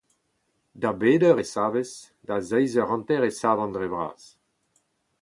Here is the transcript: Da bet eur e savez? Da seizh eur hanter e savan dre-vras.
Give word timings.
Da 0.81 0.91
bet 0.99 1.21
eur 1.29 1.39
e 1.43 1.45
savez? 1.55 1.91
Da 2.27 2.35
seizh 2.47 2.77
eur 2.79 2.89
hanter 2.91 3.23
e 3.29 3.31
savan 3.41 3.71
dre-vras. 3.73 4.23